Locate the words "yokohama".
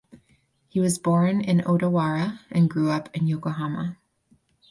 3.27-3.97